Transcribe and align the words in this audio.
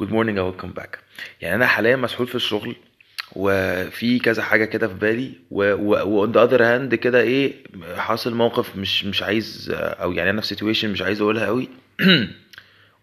good 0.00 0.12
morning 0.12 0.38
أو 0.38 0.46
welcome 0.46 0.70
back 0.70 0.98
يعني 1.40 1.54
أنا 1.54 1.66
حاليا 1.66 1.96
مسحول 1.96 2.26
في 2.26 2.34
الشغل 2.34 2.76
وفي 3.32 4.18
كذا 4.18 4.42
حاجة 4.42 4.64
كده 4.64 4.88
في 4.88 4.94
بالي 4.94 5.32
و 5.50 5.77
on 5.77 6.32
the 6.32 6.42
other 6.44 6.62
hand 6.64 6.94
كده 6.94 7.20
إيه 7.20 7.52
حاصل 7.96 8.34
موقف 8.34 8.76
مش 8.76 9.04
مش 9.04 9.22
عايز 9.22 9.72
أو 9.76 10.12
يعني 10.12 10.30
أنا 10.30 10.40
في 10.40 10.46
situation 10.46 10.90
مش 10.90 11.02
عايز 11.02 11.20
أقولها 11.20 11.46
قوي. 11.46 11.68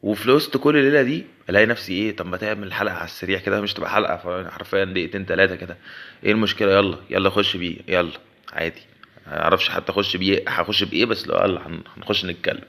وفي 0.04 0.32
وسط 0.32 0.58
كل 0.58 0.78
الليلة 0.78 1.02
دي 1.02 1.26
ألاقي 1.50 1.66
نفسي 1.66 1.94
إيه 1.94 2.16
طب 2.16 2.26
ما 2.26 2.38
تعمل 2.38 2.74
حلقة 2.74 2.96
على 2.96 3.06
السريع 3.06 3.40
كده 3.40 3.62
مش 3.62 3.74
تبقى 3.74 3.90
حلقة 3.90 4.50
حرفيا 4.50 4.86
دقيقتين 4.86 5.26
ثلاثة 5.26 5.56
كده. 5.56 5.78
إيه 6.24 6.32
المشكلة؟ 6.32 6.72
يلا 6.72 6.98
يلا 7.10 7.30
خش 7.30 7.58
بيه 7.58 7.78
يلا 7.88 8.12
عادي. 8.54 8.82
ما 9.28 9.42
أعرفش 9.42 9.70
حتى 9.70 9.92
أخش 9.92 10.18
بيه 10.18 10.44
هخش 10.48 10.84
بإيه 10.84 11.06
بس 11.06 11.28
لو 11.28 11.36
يلا 11.44 11.68
هن- 11.68 11.84
هنخش 11.98 12.26
نتكلم. 12.26 12.62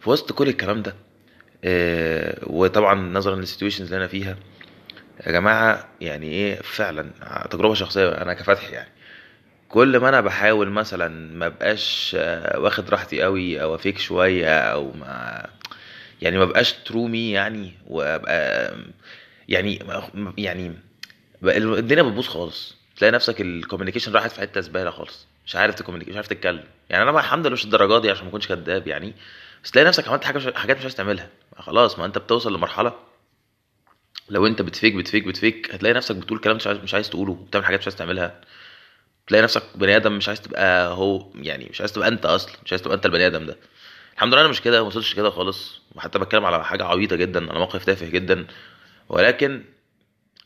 في 0.00 0.10
وسط 0.10 0.32
كل 0.32 0.48
الكلام 0.48 0.82
ده 0.82 0.94
وطبعا 2.46 2.94
نظرا 2.94 3.36
لل 3.36 3.44
situations 3.44 3.86
اللي 3.92 3.96
أنا 3.96 4.06
فيها 4.06 4.36
يا 5.26 5.32
جماعة 5.32 5.88
يعني 6.00 6.26
إيه 6.26 6.62
فعلا 6.62 7.10
تجربة 7.50 7.74
شخصية 7.74 8.08
أنا 8.08 8.34
كفتحي 8.34 8.72
يعني. 8.72 8.88
كل 9.68 9.96
ما 9.98 10.08
أنا 10.08 10.20
بحاول 10.20 10.70
مثلا 10.70 11.08
ما 11.36 11.48
بقاش 11.48 12.16
آه، 12.18 12.58
واخد 12.58 12.90
راحتي 12.90 13.22
قوي 13.22 13.62
أو 13.62 13.74
أ 13.74 13.79
fake 13.79 13.98
شوية 13.98 14.58
أو 14.58 14.92
ما 14.92 15.46
يعني 16.22 16.38
ما 16.38 16.44
بقاش 16.44 16.72
true 16.72 17.11
me 17.11 17.30
يعني 17.30 17.72
وأبقى 17.86 18.74
يعني 19.48 19.84
يعني 20.38 20.72
الدنيا 21.44 22.02
بتبوظ 22.02 22.26
خالص. 22.26 22.76
تلاقي 22.96 23.12
نفسك 23.12 23.40
ال 23.40 23.45
communication 23.45 24.12
راحت 24.12 24.32
في 24.32 24.40
حتة 24.40 24.60
زبالة 24.60 24.90
خالص. 24.90 25.26
مش 25.46 25.56
عارف 25.56 25.74
ت 25.74 25.77
communicate 25.77 26.10
مش 26.12 26.16
عارف 26.16 26.26
تتكلم. 26.28 26.64
يعني 26.90 27.02
أنا 27.10 27.20
الحمد 27.20 27.46
لله 27.46 27.52
مش 27.54 27.64
الدرجات 27.64 28.02
دي 28.02 28.10
عشان 28.10 28.22
ما 28.24 28.28
أكونش 28.28 28.46
كداب 28.48 28.86
يعني. 28.88 29.14
بس 29.64 29.70
تلاقي 29.70 29.86
نفسك 29.88 30.08
عملت 30.08 30.24
حاجة 30.24 30.52
حاجات 30.56 30.76
مش 30.76 30.82
عايز 30.82 30.94
تعملها. 30.94 31.28
خلاص 31.58 31.98
ما 31.98 32.04
أنت 32.04 32.18
بتوصل 32.18 32.54
لمرحلة. 32.54 32.92
لو 34.28 34.46
أنت 34.46 34.62
بتفيك 34.62 34.94
بتفيك 34.94 35.24
بتفيك 35.24 35.74
هتلاقي 35.74 35.92
نفسك 35.92 36.16
بتقول 36.16 36.38
كلام 36.38 36.56
مش 36.56 36.66
عايز 36.66 36.78
مش 36.78 36.94
عايز 36.94 37.10
تقوله 37.10 37.34
بتعمل 37.34 37.64
حاجات 37.64 37.80
مش 37.80 37.86
عايز 37.86 37.96
تعملها. 37.96 38.40
تلاقي 39.26 39.42
نفسك 39.42 39.62
بني 39.74 39.96
آدم 39.96 40.12
مش 40.12 40.28
عايز 40.28 40.40
تبقى 40.40 40.88
هو 40.94 41.26
يعني 41.34 41.68
مش 41.70 41.80
عايز 41.80 41.92
تبقى 41.92 42.08
أنت 42.08 42.26
أصلا 42.26 42.52
مش 42.64 42.72
عايز 42.72 42.82
تبقى 42.82 42.96
أنت 42.96 43.06
البني 43.06 43.26
آدم 43.26 43.46
ده. 43.46 43.56
الحمد 44.14 44.32
لله 44.32 44.40
أنا 44.40 44.48
مش 44.50 44.60
كده 44.60 44.80
ما 44.82 44.86
وصلتش 44.88 45.14
كده 45.14 45.30
خالص. 45.30 45.80
وحتى 45.94 46.18
بتكلم 46.18 46.44
على 46.44 46.64
حاجة 46.64 46.84
عبيطة 46.84 47.16
جدا 47.16 47.50
على 47.50 47.58
موقف 47.58 47.84
تافه 47.84 48.06
جدا. 48.08 48.46
ولكن 49.08 49.64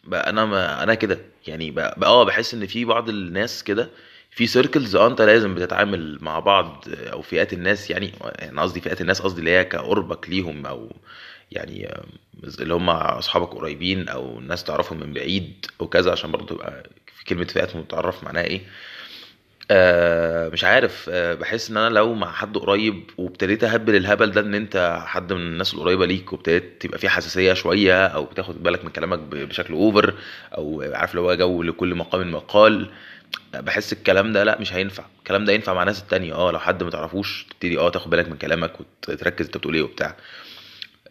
بقى 0.05 0.31
أنا 0.31 0.45
ما 0.45 0.83
أنا 0.83 0.95
كده. 0.95 1.19
يعني 1.47 1.71
بقى 1.71 1.97
آه 2.07 2.25
بحس 2.25 2.55
إن 2.55 2.67
في 2.67 2.85
بعض 2.85 3.09
الناس 3.09 3.65
كده 3.65 3.91
في 4.31 4.47
circles 4.47 4.97
آه 4.97 5.07
انت 5.07 5.23
لازم 5.23 5.55
بتتعامل 5.55 6.19
مع 6.21 6.39
بعض 6.39 6.85
أو 6.89 7.23
فئات 7.23 7.53
الناس 7.53 7.91
يعني 7.91 8.13
أنا 8.25 8.63
قصدي 8.63 8.81
فئات 8.81 9.01
الناس 9.01 9.23
قصدي 9.23 9.41
اللي 9.41 9.51
هي 9.51 9.65
كقربك 9.65 10.29
ليهم 10.29 10.67
أو 10.67 10.93
يعني 11.53 11.95
اللي 12.45 12.75
هم 12.75 12.91
اصحابك 12.91 13.49
قريبين 13.55 14.09
أو 14.09 14.41
ناس 14.41 14.65
تعرفهم 14.65 15.01
من 15.01 15.13
بعيد 15.13 15.67
أو 15.81 15.89
كذا 15.89 16.13
عشان 16.13 16.31
برضه 16.31 16.47
تبقى 16.47 16.91
في 17.17 17.25
كلمة 17.25 17.45
فئات 17.45 17.77
متعرف 17.77 18.25
معناها 18.25 18.45
إيه. 18.45 18.61
آه 19.73 20.49
مش 20.49 20.65
عارف 20.65 21.07
آه 21.13 21.35
بحس 21.35 21.71
إن 21.71 21.77
أنا 21.77 21.95
لو 21.95 22.15
مع 22.15 22.33
حد 22.33 22.59
قريب 22.59 23.11
وابتديت 23.19 23.65
اهبل 23.65 23.97
الهبل 23.97 24.31
ده 24.33 24.41
إن 24.41 24.55
أنت 24.55 24.99
حد 25.07 25.33
من 25.33 25.41
الناس 25.41 25.75
القريبة 25.75 26.07
ليك 26.07 26.33
وابتديت 26.33 26.77
تبقى 26.83 26.99
في 26.99 27.09
حساسية 27.09 27.53
شوية 27.53 28.07
أو 28.07 28.25
بتاخد 28.25 28.63
بالك 28.63 28.85
من 28.85 28.91
كلامك 28.91 29.19
بشكل 29.19 29.75
over 29.75 30.15
أو 30.57 30.83
عارف 30.95 31.11
اللي 31.11 31.21
هو 31.21 31.35
جو 31.35 31.63
لكل 31.63 31.95
مقام 31.95 32.31
مقال 32.33 32.91
بحس 33.55 33.93
الكلام 33.93 34.33
ده 34.33 34.45
لأ 34.45 34.61
مش 34.61 34.73
هينفع. 34.75 35.05
الكلام 35.19 35.45
ده 35.45 35.53
ينفع 35.53 35.75
مع 35.75 35.85
ناس 35.85 36.03
التانية. 36.03 36.35
آه 36.35 36.51
لو 36.51 36.59
حد 36.59 36.83
ما 36.83 36.91
تعرفوش 36.91 37.47
تبتدي 37.51 37.79
آه 37.79 37.91
تاخد 37.91 38.11
بالك 38.11 38.29
من 38.29 38.37
كلامك 38.37 38.73
وتركز 39.09 39.47
أنت 39.47 39.57
بتقول 39.57 39.75
إيه 39.75 39.83
وبتاع. 39.83 40.17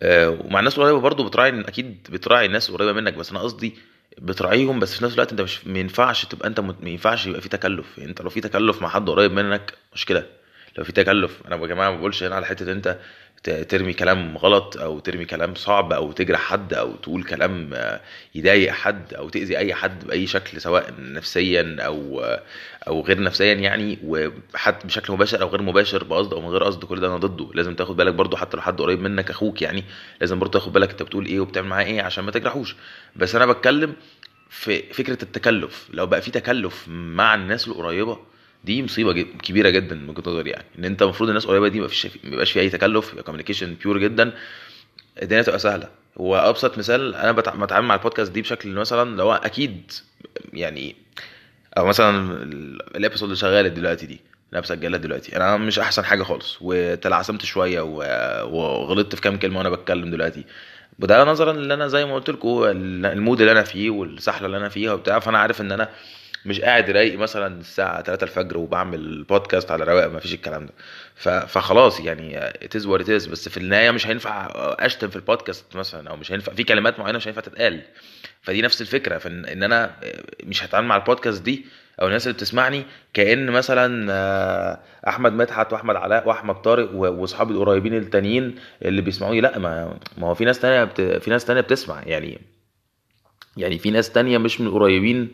آه، 0.02 0.30
ومع 0.30 0.60
الناس 0.60 0.78
القريبة 0.78 1.00
برضه 1.00 1.24
بتراعي 1.28 1.60
أكيد 1.62 2.08
بتراعي 2.10 2.46
الناس 2.46 2.70
القريبة 2.70 2.94
منك 2.94 3.14
بس 3.14 3.32
أنا 3.32 3.40
قصدي 3.40 3.76
بتراعيهم 4.22 4.80
بس 4.80 4.94
في 4.98 5.04
نفس 5.04 5.14
الوقت 5.14 5.32
انت 5.32 5.42
مش 5.42 5.68
ما 5.68 5.80
ينفعش 5.80 6.26
تبقى 6.26 6.48
انت 6.48 6.60
ما 6.60 6.76
ينفعش 6.84 7.28
يبقى 7.28 7.42
في 7.42 7.50
تكلف. 7.50 7.98
يعني 7.98 8.10
انت 8.10 8.22
لو 8.22 8.30
في 8.30 8.42
تكلف 8.42 8.82
مع 8.82 8.90
حد 8.90 9.10
قريب 9.10 9.32
منك 9.32 9.74
مشكلة. 9.94 10.39
لو 10.78 10.84
في 10.84 10.92
تكلف 10.92 11.42
أنا 11.48 11.56
يا 11.56 11.68
جماعة 11.68 11.92
ما 11.92 11.98
بقولش 11.98 12.24
هنا 12.24 12.36
على 12.36 12.46
حتة 12.46 12.72
أنت 12.72 12.98
ترمي 13.44 13.94
كلام 13.94 14.38
غلط 14.38 14.78
أو 14.78 15.00
ترمي 15.00 15.26
كلام 15.26 15.56
صعب 15.56 15.94
أو 15.94 16.12
تجرح 16.12 16.40
حد 16.40 16.74
أو 16.74 16.96
تقول 16.96 17.24
كلام 17.24 17.70
آه، 17.74 18.02
يضايق 18.36 18.72
حد 18.72 19.14
أو 19.14 19.30
تأذي 19.30 19.58
أي 19.58 19.74
حد 19.74 20.06
بأي 20.08 20.28
شكل 20.28 20.62
سواء 20.62 20.94
نفسيا 21.00 21.78
أو 21.80 22.22
آه، 22.22 22.44
أو 22.88 23.02
غير 23.02 23.22
نفسيا 23.22 23.54
يعني 23.54 23.98
وحد 24.04 24.76
بشكل 24.86 25.14
مباشر 25.14 25.42
أو 25.42 25.48
غير 25.48 25.62
مباشر 25.62 26.04
بقصد 26.04 26.34
أو 26.34 26.42
من 26.42 26.48
غير 26.48 26.64
قصد 26.64 26.86
كل 26.86 27.00
ده 27.00 27.08
أنا 27.08 27.18
ضده. 27.18 27.50
لازم 27.54 27.76
تاخد 27.76 27.96
بالك 27.96 28.14
برضو 28.14 28.38
حتى 28.38 28.58
لو 28.58 28.64
حد 28.64 28.82
قريب 28.82 29.00
منك 29.02 29.30
أخوك 29.30 29.62
يعني 29.62 29.84
لازم 30.22 30.40
برضو 30.40 30.60
تاخد 30.60 30.74
بالك 30.74 30.90
أنت 30.90 31.04
بتقول 31.04 31.26
إيه 31.26 31.40
وبتعمل 31.40 31.68
معاه 31.68 31.84
إيه 31.86 32.02
عشان 32.02 32.24
ما 32.24 32.32
تجرحوش. 32.32 32.76
بس 33.16 33.36
أنا 33.36 33.46
بتكلم 33.46 33.94
في 34.50 34.94
فكرة 34.94 35.24
التكلف. 35.24 35.88
لو 35.94 36.06
بقى 36.08 36.22
في 36.22 36.32
تكلف 36.32 36.86
مع 36.88 37.36
الناس 37.36 37.68
القريبة 37.68 38.20
دي 38.64 38.84
مصيبة 38.84 39.14
كبيرة 39.22 39.70
جدا 39.70 39.96
من 39.96 40.10
وجهة 40.10 40.24
نظري 40.28 40.50
يعني. 40.50 40.66
إن 40.80 40.86
أنت 40.86 41.02
المفروض 41.02 41.30
الناس 41.30 41.44
القريبه 41.46 41.68
دي 41.68 41.80
ما 41.80 41.88
فيش 41.88 42.06
ما 42.06 42.12
يبقاش 42.34 42.58
أي 42.58 42.70
تكلف 42.70 43.12
يبقى 43.12 43.24
communication 43.24 43.74
pure 43.84 43.98
جدا. 43.98 44.32
الدنيا 45.22 45.42
تبقى 45.42 45.60
سهلة. 45.60 45.88
وابسط 46.16 46.78
مثال 46.78 47.16
أنا 47.16 47.32
بتع- 47.32 47.56
بتعامل 47.56 47.88
مع 47.88 47.96
البودكاست 47.96 48.32
دي 48.32 48.42
بشكل 48.42 48.70
مثلا 48.70 49.18
لو 49.18 49.32
أكيد 49.32 49.92
يعني 50.54 50.96
أو 51.78 51.86
مثلا 51.86 52.34
ال- 52.44 52.96
ال 52.98 53.01
episode 53.01 53.24
اللي 53.24 53.36
شغاله 53.36 53.70
دلوقتي 53.70 54.06
دي 54.06 54.20
أنا 54.54 54.62
بسجلها 54.62 55.00
دلوقتي. 55.00 55.36
أنا 55.36 55.58
مش 55.58 55.80
أحسن 55.80 56.06
حاجة 56.06 56.24
خالص 56.24 56.58
وتلعثمت 56.62 57.46
شوية 57.46 57.82
وغلطت 58.44 59.16
في 59.16 59.22
كام 59.22 59.38
كلمة 59.40 59.58
وأنا 59.58 59.70
بتكلم 59.70 60.12
دلوقتي. 60.12 60.44
وده 61.00 61.24
نظرا 61.24 61.52
ان 61.52 61.72
أنا 61.72 61.88
زي 61.88 62.06
ما 62.06 62.16
قلت 62.16 62.30
لكم 62.30 62.64
ال 63.06 63.12
mood 63.12 63.40
اللي 63.40 63.52
أنا 63.52 63.64
فيه 63.64 63.90
والسحلة 63.90 64.46
اللي 64.46 64.58
أنا 64.58 64.70
فيها 64.70 64.94
وبتاع. 64.94 65.20
فأنا 65.20 65.38
عارف 65.38 65.62
إن 65.62 65.72
أنا 65.72 65.90
مش 66.46 66.62
قاعد 66.62 66.90
رايق 66.90 67.20
مثلا 67.20 67.60
الساعة 67.60 68.04
3 68.04 68.24
الفجر 68.24 68.58
وبعمل 68.58 69.24
بودكاست 69.24 69.72
على 69.72 69.84
رواق 69.84 70.08
ما 70.12 70.20
فيش 70.20 70.34
الكلام 70.34 70.66
ده. 70.66 70.74
فخلاص 71.46 72.00
يعني 72.00 72.38
اتز 72.38 72.86
وات 72.86 73.02
اتز 73.02 73.26
بس 73.26 73.50
في 73.50 73.58
النهاية 73.58 73.92
مش 73.92 74.08
هينفع 74.08 74.48
أشتم 74.80 75.10
في 75.10 75.16
البودكاست 75.16 75.76
مثلا 75.76 76.10
أو 76.10 76.16
مش 76.16 76.32
هينفع 76.32 76.54
في 76.54 76.64
كلمات 76.64 77.00
معينة 77.00 77.18
مش 77.18 77.28
هينفع 77.28 77.42
تتقال. 77.42 77.82
فدي 78.42 78.62
نفس 78.62 78.82
الفكرة 78.82 79.18
فان 79.18 79.46
ان 79.46 79.64
أنا 79.64 79.96
مش 80.44 80.64
هتعامل 80.64 80.88
مع 80.88 80.96
البودكاست 80.96 81.42
دي 81.42 81.66
أو 82.02 82.08
الناس 82.08 82.28
اللي 82.28 82.34
بتسمعني 82.34 82.84
كأن 83.14 83.52
مثلا 83.52 84.80
أحمد 85.08 85.34
مدحت 85.34 85.74
وأحمد 85.74 85.96
علاء 85.96 86.28
وأحمد 86.28 86.56
طارق 86.56 86.96
وأصحابي 86.96 87.54
القريبين 87.54 87.98
التانيين 87.98 88.56
اللي 88.82 89.02
بيسمعوني 89.02 89.42
لأ 89.42 89.60
ما 89.60 89.98
هو 90.20 90.34
في 90.36 90.46
ناس 90.46 90.60
تانية 90.60 90.84
بت... 90.84 91.02
في 91.02 91.30
ناس 91.30 91.46
تانية 91.46 91.62
بتسمع. 91.62 92.04
يعني 92.06 92.42
يعني 93.58 93.78
في 93.80 93.92
ناس 93.92 94.12
تانية 94.12 94.38
مش 94.38 94.62
من 94.62 94.68
القريبين 94.68 95.32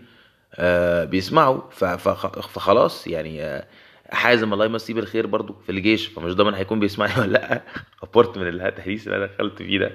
بيسمعوا. 1.05 1.61
ف... 1.71 1.83
فخ- 1.85 2.47
فخلاص 2.47 3.07
يعني 3.07 3.43
آه، 3.43 3.65
حازم 4.11 4.53
الله 4.53 4.65
يمسيه 4.65 4.93
بالخير 4.93 5.27
برضو 5.27 5.53
في 5.65 5.71
الجيش. 5.71 6.07
فمش 6.07 6.33
ضامن 6.33 6.53
هيكون 6.53 6.79
بيسمعني 6.79 7.13
ولا 7.21 7.31
لأ. 7.31 7.61
apart 8.03 8.37
من 8.37 8.47
التهريس 8.47 9.07
اللي 9.07 9.17
أنا 9.17 9.25
دخلت 9.25 9.57
فيه 9.57 9.79
ده. 9.79 9.91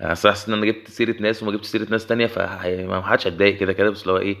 أنا 0.00 0.14
صح 0.14 0.34
إن 0.48 0.54
أنا 0.54 0.66
جبت 0.66 0.88
سيرة 0.88 1.22
ناس 1.22 1.42
وما 1.42 1.52
جبت 1.52 1.64
سيرة 1.64 1.86
ناس 1.90 2.06
تانية 2.06 2.26
فما 2.26 3.02
حدش 3.02 3.26
هيتضايق 3.26 3.56
كده 3.58 3.72
كده. 3.72 3.90
بس 3.90 4.02
اللي 4.02 4.12
هو 4.12 4.18
إيه 4.18 4.36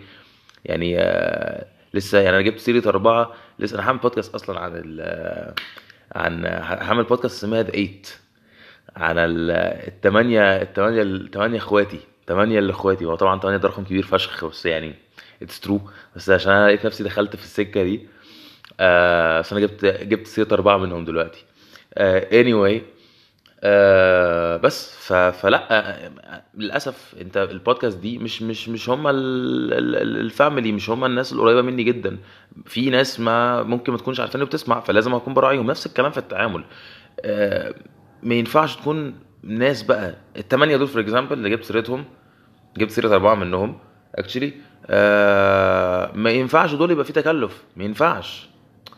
يعني 0.64 0.98
آه، 0.98 1.66
لسه 1.94 2.18
يعني 2.18 2.36
أنا 2.36 2.40
جبت 2.42 2.58
سيرة 2.58 2.88
أربعة. 2.88 3.32
لسه 3.58 3.74
أنا 3.78 3.88
هعمل 3.88 3.98
بودكاست 3.98 4.34
أصلا 4.34 4.60
عن 4.60 4.72
ال 4.74 5.00
آه، 5.00 5.54
عن 6.12 6.44
هعمل 6.82 7.04
بودكاست 7.04 7.34
اسمها 7.44 7.62
the 7.62 7.74
eight 7.74 8.08
عن 8.96 9.18
ال- 9.18 9.50
التمانية 9.88 10.62
التمانية 10.62 11.02
التمانية 11.02 11.58
إخواتي. 11.58 11.98
تمانية 12.26 12.58
اللي 12.58 12.72
اخواتي 12.72 13.04
هو 13.04 13.14
طبعا 13.14 13.40
تمانية 13.40 13.58
ده 13.58 13.68
رقم 13.68 13.84
كبير 13.84 14.02
فشخ. 14.02 14.44
بس 14.44 14.66
يعني 14.66 14.94
it's 15.42 15.60
true 15.60 15.80
بس 16.16 16.30
عشان 16.30 16.52
أنا 16.52 16.66
لقيت 16.66 16.86
نفسي 16.86 17.04
دخلت 17.04 17.36
في 17.36 17.42
السكة 17.44 17.82
دي 17.82 18.08
آه 18.80 19.44
أنا 19.52 19.60
جبت 19.60 19.84
جبت 19.84 20.26
سيرة 20.26 20.48
أربعة 20.52 20.76
منهم 20.78 21.04
دلوقتي. 21.04 21.44
آه 21.94 22.42
anyway 22.42 22.80
آه 23.62 24.56
بس 24.56 24.96
ف... 24.96 25.12
فلا 25.12 25.66
آه، 25.78 26.42
للأسف 26.54 27.14
أنت 27.20 27.36
البودكاست 27.36 27.98
دي 27.98 28.18
مش 28.18 28.42
مش 28.42 28.68
مش 28.68 28.88
هم 28.90 29.04
ال 29.08 29.31
family 29.31 30.72
مش 30.72 30.90
هم 30.90 31.04
الناس 31.04 31.32
القريبة 31.32 31.62
مني 31.62 31.82
جدا. 31.82 32.18
في 32.66 32.90
ناس 32.90 33.20
ما 33.20 33.62
ممكن 33.62 33.92
ما 33.92 33.98
تكونش 33.98 34.20
عارفاني 34.20 34.44
بتسمع 34.44 34.80
فلازم 34.80 35.14
أكون 35.14 35.34
براعيهم 35.34 35.66
نفس 35.66 35.86
الكلام 35.86 36.10
في 36.10 36.18
التعامل. 36.18 36.64
آه، 37.24 37.74
ما 38.22 38.34
ينفعش 38.34 38.76
تكون 38.76 39.14
ناس 39.42 39.82
بقى 39.82 40.14
الثمانيه 40.36 40.76
دول 40.76 40.88
for 40.88 41.00
example 41.02 41.32
اللي 41.32 41.50
جبت 41.50 41.64
سيرتهم 41.64 42.04
جبت 42.76 42.90
سيرة 42.90 43.08
أربعة 43.14 43.34
منهم 43.34 43.78
actually 44.14 44.52
ما 46.14 46.30
ينفعش 46.30 46.74
دول 46.74 46.90
يبقى 46.90 47.04
في 47.04 47.12
تكلف. 47.12 47.62
ما 47.76 47.84
ينفعش. 47.84 48.48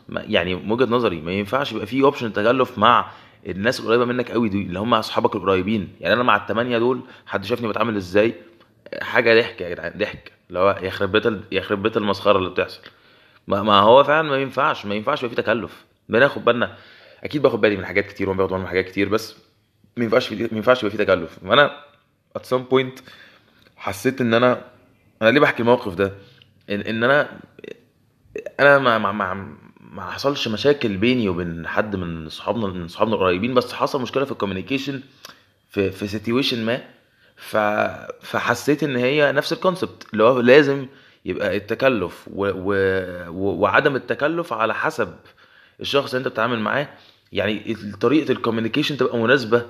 ما- 0.09 0.25
يعني 0.29 0.55
وجهة 0.55 0.85
نظري 0.85 1.21
ما 1.21 1.33
ينفعش 1.33 1.73
يبقى 1.73 1.87
في 1.87 2.03
option 2.03 2.33
تكلف 2.33 2.79
مع 2.79 3.11
الناس 3.47 3.81
القريبة 3.81 4.05
منك 4.05 4.31
قوي 4.31 4.49
دي 4.49 4.63
اللي 4.63 4.79
هم 4.79 4.95
أصحابك 4.95 5.37
القريبين. 5.37 5.89
يعني 6.01 6.15
أنا 6.15 6.23
مع 6.23 6.37
الثمانيه 6.37 6.79
دول 6.79 7.01
حد 7.27 7.45
شافني 7.45 7.69
بتعامل 7.69 7.97
إزاي؟ 7.97 8.35
حاجة 9.03 9.41
ضحك 9.41 9.61
يا 9.61 9.71
جدعان 9.71 9.93
ضحك. 9.99 10.33
اللي 10.49 10.59
هو 10.59 10.79
يخرب 10.83 11.13
بيت 11.13 11.25
يخرب 11.53 11.83
بيت 11.83 11.97
المسخرة 11.97 12.39
اللي 12.39 12.51
بتحصل. 12.51 12.81
ما, 13.49 13.63
ما 13.63 13.81
هو 13.81 14.05
فعلا 14.05 14.29
ما 14.29 14.37
ينفعش 14.37 14.87
ما 14.87 14.95
ينفعش 14.95 15.23
يبقى 15.23 15.37
في 15.37 15.43
تكلف. 15.43 15.85
بناخد 16.09 16.45
بالنا. 16.45 16.77
أكيد 17.25 17.43
باخد 17.43 17.61
بالي 17.61 17.77
من 17.77 17.85
حاجات 17.87 18.07
كتير 18.07 18.27
بياخدوا 18.27 18.47
بالهم 18.47 18.61
من 18.61 18.67
حاجات 18.67 18.85
كتير 18.85 19.09
بس 19.09 19.37
ما 19.97 20.05
ينفعش 20.05 20.33
ما 20.33 20.49
ينفعش 20.53 20.83
يبقى 20.83 20.97
في 20.97 21.05
تكلف. 21.05 21.39
فانا 21.49 21.71
at 22.39 22.43
some 22.43 22.63
point 22.75 23.03
حسيت 23.77 24.21
إن 24.21 24.35
أنا 24.35 24.61
أنا 25.23 25.31
ليه 25.31 25.41
بحكي 25.41 25.61
الموقف 25.63 25.95
ده؟ 25.95 26.13
ان, 26.71 26.81
إن 26.81 27.05
أنا 27.05 27.41
أنا 28.61 28.79
ما 28.79 28.99
ما 28.99 29.13
ما 29.13 29.57
ما 29.81 30.11
حصلش 30.11 30.49
مشاكل 30.49 30.97
بيني 30.97 31.29
وبين 31.29 31.67
حد 31.67 31.97
من 31.97 32.29
صحابنا 32.29 32.67
من 32.67 32.89
صحابنا 32.89 33.15
القريبين 33.15 33.55
بس 33.55 33.73
حصل 33.73 34.03
مشكلة 34.03 34.25
في 34.25 34.33
ال 34.33 34.38
communication 34.38 35.01
في 35.69 35.91
في 35.91 36.09
situation 36.09 36.65
ما. 36.65 36.83
ف 37.37 37.57
فحسيت 38.27 38.83
إن 38.83 38.97
هي 38.97 39.33
نفس 39.33 39.53
ال 39.53 39.59
concept 39.60 40.07
اللي 40.13 40.25
هو 40.25 40.41
لازم 40.41 40.87
يبقى 41.25 41.57
التكلف 41.57 42.29
و... 42.35 42.51
و... 42.55 42.75
وعدم 43.61 43.97
التكلف 43.97 44.53
على 44.53 44.75
حسب 44.75 45.15
الشخص 45.81 46.15
اللي 46.15 46.19
أنت 46.19 46.29
بتتعامل 46.29 46.59
معاه. 46.61 46.89
يعني 47.33 47.77
طريقة 48.01 48.33
ال 48.33 48.37
communication 48.37 48.97
تبقى 48.97 49.19
مناسبة 49.19 49.67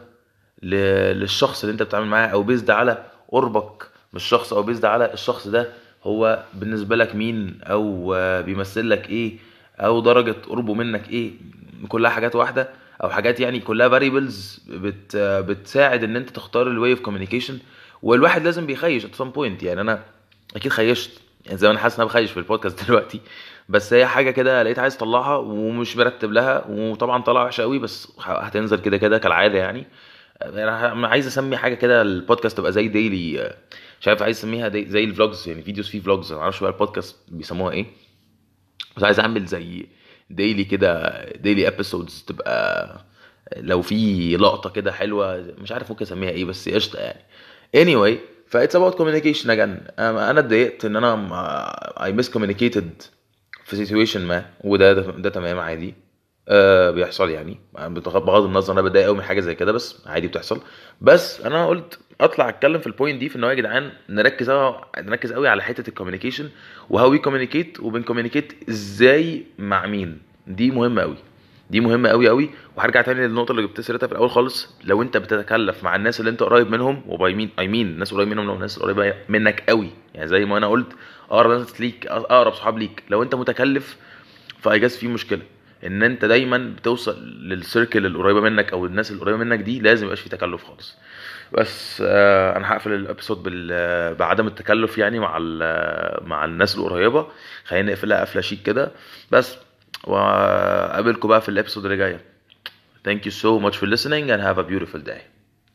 ل... 0.63 0.75
للشخص 1.21 1.63
اللي 1.65 1.73
أنت 1.73 1.83
بتتعامل 1.83 2.07
معاه 2.07 2.27
أو 2.27 2.43
based 2.43 2.71
على 2.71 3.05
قربك 3.33 3.90
من 4.13 4.17
الشخص 4.17 4.53
أو 4.53 4.63
based 4.63 4.85
على 4.85 5.13
الشخص 5.13 5.49
ده 5.49 5.69
هو 6.05 6.45
بالنسبة 6.55 6.97
لك 6.97 7.15
مين؟ 7.15 7.59
أو 7.63 8.15
آه، 8.15 8.41
بيمثل 8.41 8.91
لك 8.91 9.11
إيه؟ 9.11 9.37
أو 9.81 10.01
درجة 10.01 10.35
قربه 10.49 10.75
منك 10.75 11.11
إيه؟ 11.11 11.31
كلها 11.89 12.11
حاجات 12.11 12.37
واحدة. 12.37 12.69
أو 13.03 13.11
حاجات 13.11 13.41
يعني 13.41 13.61
كلها 13.61 13.89
variables 13.89 14.61
بت 14.69 15.15
آه، 15.17 15.41
بتساعد 15.41 16.05
إن 16.05 16.17
أنت 16.17 16.31
تختار 16.31 16.67
ال 16.67 16.91
way 16.91 16.97
of 16.97 17.01
communication 17.01 17.59
والواحد 18.03 18.45
لازم 18.45 18.67
بيخيش 18.67 19.07
at 19.07 19.19
some 19.23 19.35
point. 19.37 19.63
يعني 19.63 19.81
أنا 19.81 20.03
أكيد 20.57 20.73
خيشت. 20.73 21.11
يعني 21.47 21.59
زي 21.59 21.67
ما 21.67 21.73
أنا 21.73 21.81
حاسس 21.81 21.95
إن 21.95 22.01
أنا 22.01 22.11
بخيش 22.11 22.31
في 22.31 22.37
البودكاست 22.37 22.85
دلوقتي. 22.89 23.21
بس 23.69 23.93
هي 23.93 24.07
حاجة 24.07 24.31
كده 24.31 24.63
لقيت 24.63 24.79
عايز 24.79 24.97
أطلعها 24.97 25.37
ومش 25.37 25.97
مرتب 25.97 26.33
لها. 26.33 26.65
وطبعا 26.69 27.23
طلع 27.23 27.45
وحشة 27.45 27.63
قوي 27.63 27.79
بس 27.79 28.13
هتنزل 28.21 28.79
كده 28.81 28.97
كده 28.97 29.19
كالعادة 29.19 29.59
يعني. 29.59 29.87
أنا 30.43 31.09
عايز 31.09 31.27
أسمي 31.27 31.57
حاجة 31.57 31.75
كده 31.75 32.03
البودكاست 32.03 32.57
تبقى 32.57 32.73
زي 32.73 32.89
daily 32.89 33.53
مش 34.01 34.09
عارف 34.09 34.23
عايز 34.23 34.39
اسميها 34.39 34.69
زي 34.69 35.05
ال 35.05 35.12
vlogs 35.12 35.49
يعني 35.49 35.63
videos 35.63 35.89
فيه 35.89 36.01
vlogs. 36.01 36.33
أنا 36.33 36.41
معرفش 36.41 36.61
بقى 36.61 36.71
البودكاست 36.73 37.17
بيسموها 37.29 37.73
إيه. 37.73 37.87
بس 38.97 39.03
عايز 39.05 39.21
اعمل 39.21 39.47
زي 39.47 39.87
daily 40.31 40.65
كده 40.65 41.25
daily 41.33 41.69
episodes 41.69 42.25
تبقى 42.27 43.05
لو 43.57 43.83
في 43.83 44.37
لقطة 44.37 44.71
كده 44.71 44.93
حلوة 44.93 45.55
مش 45.59 45.73
عارف 45.73 45.91
ممكن 45.91 46.05
اسميها 46.05 46.31
إيه 46.31 46.45
بس 46.45 46.69
قشطة 46.69 46.99
يعني. 46.99 47.21
Anyway 47.77 48.19
ف 48.47 48.57
it's 48.57 48.75
about 48.77 48.95
communication 48.99 49.47
again. 49.47 49.93
أنا 49.99 50.41
اتضايقت 50.41 50.85
إن 50.85 50.97
أنا 50.97 51.29
I 51.99 52.23
miscommunicated 52.23 53.05
في 53.65 53.87
situation 53.87 54.17
ما 54.17 54.51
وده 54.65 54.93
ده, 54.93 55.03
ده 55.11 55.31
تمام 55.31 55.59
عادي. 55.59 55.95
آه 56.51 56.91
بيحصل 56.91 57.31
يعني. 57.31 57.61
بغض 57.89 58.45
النظر 58.45 58.73
أنا 58.73 58.83
بتضايق 58.83 59.07
قوي 59.07 59.17
من 59.17 59.23
حاجة 59.23 59.41
زي 59.41 59.55
كده 59.55 59.73
بس 59.73 60.07
عادي 60.07 60.29
بتحصل. 60.29 60.61
بس 61.01 61.41
أنا 61.41 61.67
قلت 61.67 61.99
أطلع 62.21 62.49
أتكلم 62.49 62.79
في 62.79 62.87
ال 62.87 62.93
point 62.93 63.21
دي 63.21 63.29
في 63.29 63.37
إن 63.37 63.45
هو 63.45 63.51
يا 63.51 63.55
جدعان 63.55 63.93
نركز 64.09 64.51
قوي 64.51 64.81
نركز 64.99 65.33
قوي 65.33 65.49
على 65.49 65.63
حتة 65.63 65.89
ال 65.89 65.93
communication 65.93 66.49
و 66.91 67.11
how 67.11 67.19
we 67.19 67.28
communicate 67.28 67.81
وبنكوميونيكيت 67.81 68.53
إزاي 68.69 69.45
مع 69.59 69.87
مين. 69.87 70.19
دي 70.47 70.71
مهمة 70.71 71.03
قوي 71.03 71.17
دي 71.71 71.81
مهمة 71.81 72.09
قوي 72.09 72.29
قوي 72.29 72.51
وهرجع 72.77 73.03
تاني 73.03 73.27
للنقطة 73.27 73.53
اللي 73.53 73.63
جبت 73.63 73.81
سيرتها 73.81 74.07
في 74.07 74.13
الأول 74.13 74.31
خالص. 74.31 74.75
لو 74.85 75.03
أنت 75.03 75.17
بتتكلف 75.17 75.85
مع 75.85 75.97
الناس 75.97 76.21
اللي 76.21 76.31
أنت 76.31 76.43
قريب 76.43 76.71
منهم 76.71 77.03
و 77.07 77.16
by 77.16 77.35
مين 77.35 77.51
I 77.59 77.69
mean 77.69 77.87
الناس 77.87 78.15
قريب 78.15 78.29
منهم 78.29 78.47
لو 78.47 78.55
الناس 78.55 78.79
قريبة 78.79 79.15
منك 79.29 79.65
قوي 79.69 79.91
يعني 80.15 80.29
زي 80.29 80.45
ما 80.45 80.57
أنا 80.57 80.67
قلت 80.67 80.93
أقرب 81.31 81.51
ناس 81.51 81.81
ليك 81.81 82.07
أقرب 82.07 82.55
صحاب 82.55 82.79
ليك. 82.79 83.03
لو 83.11 83.23
أنت 83.23 83.35
متكلف 83.35 83.97
فاي 84.61 84.89
في 84.89 85.09
مشكلة. 85.09 85.43
إن 85.87 86.03
أنت 86.03 86.25
دايما 86.25 86.59
بتوصل 86.79 87.25
لل 87.25 87.45
circle 87.45 88.07
القريبة 88.07 88.41
منك 88.41 88.73
أو 88.73 88.87
الناس 88.87 89.11
القريبة 89.13 89.39
منك 89.39 89.59
دي 89.59 89.81
لازم 89.81 90.05
يبقاش 90.05 90.21
في 90.21 90.29
تكلف 90.29 90.65
خالص. 90.65 90.97
بس 91.53 92.03
آه 92.07 92.57
أنا 92.57 92.73
هقفل 92.73 92.93
ال 92.93 92.99
episode 92.99 93.43
بال- 93.43 94.15
بعدم 94.15 94.47
التكلف 94.47 94.99
يعني 94.99 95.19
مع 95.19 95.37
ال- 95.41 96.29
مع 96.29 96.45
الناس 96.45 96.77
القريبة. 96.79 97.27
خلينا 97.65 97.89
نقفلها 97.93 98.21
قفلة 98.21 98.43
شيك 98.43 98.63
كده. 98.63 98.93
بس 99.33 99.57
وأقابلكم 100.05 101.29
بقى 101.29 101.41
في 101.41 101.49
ال 101.49 101.53
episode 101.53 101.85
اللي 101.85 101.97
جاية. 101.97 102.21
Thank 103.09 103.21
you 103.25 103.31
so 103.33 103.59
much 103.65 103.77
for 103.79 103.87
listening 103.87 104.31
and 104.31 104.41
have 104.43 104.59
a 104.59 104.65
beautiful 104.71 105.01
day. 105.11 105.40